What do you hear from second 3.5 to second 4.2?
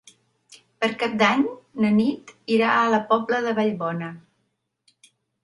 Vallbona.